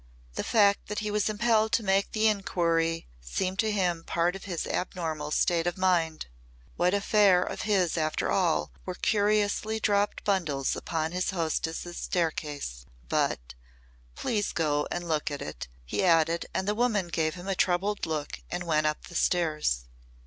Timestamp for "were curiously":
8.83-9.79